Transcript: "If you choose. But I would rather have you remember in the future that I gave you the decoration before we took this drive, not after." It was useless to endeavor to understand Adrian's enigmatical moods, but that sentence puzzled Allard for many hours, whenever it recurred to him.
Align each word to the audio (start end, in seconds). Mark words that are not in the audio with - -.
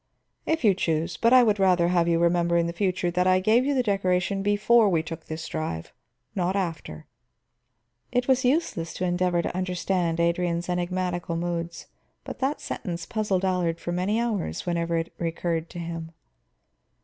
"If 0.47 0.63
you 0.63 0.73
choose. 0.73 1.15
But 1.15 1.31
I 1.31 1.43
would 1.43 1.59
rather 1.59 1.89
have 1.89 2.07
you 2.07 2.17
remember 2.17 2.57
in 2.57 2.65
the 2.65 2.73
future 2.73 3.11
that 3.11 3.27
I 3.27 3.39
gave 3.39 3.65
you 3.67 3.75
the 3.75 3.83
decoration 3.83 4.41
before 4.41 4.89
we 4.89 5.03
took 5.03 5.25
this 5.27 5.47
drive, 5.47 5.93
not 6.33 6.55
after." 6.55 7.05
It 8.11 8.27
was 8.27 8.43
useless 8.43 8.95
to 8.95 9.05
endeavor 9.05 9.43
to 9.43 9.55
understand 9.55 10.19
Adrian's 10.19 10.69
enigmatical 10.69 11.35
moods, 11.35 11.85
but 12.23 12.39
that 12.39 12.59
sentence 12.59 13.05
puzzled 13.05 13.45
Allard 13.45 13.79
for 13.79 13.91
many 13.91 14.19
hours, 14.19 14.65
whenever 14.65 14.97
it 14.97 15.13
recurred 15.19 15.69
to 15.69 15.77
him. 15.77 16.13